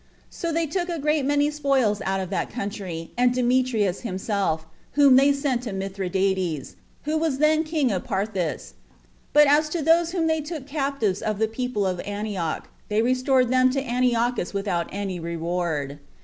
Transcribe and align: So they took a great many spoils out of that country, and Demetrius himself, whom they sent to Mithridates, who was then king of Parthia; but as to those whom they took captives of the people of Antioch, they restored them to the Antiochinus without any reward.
So 0.31 0.51
they 0.51 0.65
took 0.65 0.89
a 0.89 0.97
great 0.97 1.25
many 1.25 1.51
spoils 1.51 2.01
out 2.05 2.19
of 2.19 2.31
that 2.31 2.49
country, 2.49 3.11
and 3.19 3.31
Demetrius 3.31 4.01
himself, 4.01 4.65
whom 4.93 5.15
they 5.15 5.31
sent 5.31 5.61
to 5.61 5.73
Mithridates, 5.73 6.75
who 7.03 7.19
was 7.19 7.37
then 7.37 7.63
king 7.63 7.91
of 7.91 8.03
Parthia; 8.05 8.57
but 9.31 9.45
as 9.45 9.69
to 9.69 9.83
those 9.83 10.11
whom 10.11 10.25
they 10.25 10.41
took 10.41 10.65
captives 10.65 11.21
of 11.21 11.37
the 11.37 11.47
people 11.47 11.85
of 11.85 11.99
Antioch, 11.99 12.67
they 12.89 13.03
restored 13.03 13.49
them 13.51 13.69
to 13.69 13.79
the 13.79 13.87
Antiochinus 13.87 14.55
without 14.55 14.89
any 14.91 15.19
reward. 15.19 15.99